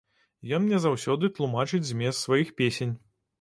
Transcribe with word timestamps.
Ён 0.57 0.63
мне 0.67 0.79
заўсёды 0.85 1.29
тлумачыць 1.35 1.83
змест 1.91 2.25
сваіх 2.29 2.51
песень. 2.63 2.97